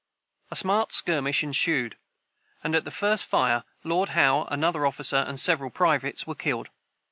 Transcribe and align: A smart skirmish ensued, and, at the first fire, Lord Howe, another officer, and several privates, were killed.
A 0.49 0.55
smart 0.55 0.93
skirmish 0.93 1.43
ensued, 1.43 1.95
and, 2.63 2.73
at 2.73 2.85
the 2.85 2.89
first 2.89 3.27
fire, 3.29 3.63
Lord 3.83 4.09
Howe, 4.17 4.45
another 4.45 4.83
officer, 4.87 5.17
and 5.17 5.39
several 5.39 5.69
privates, 5.69 6.25
were 6.25 6.33
killed. 6.33 6.71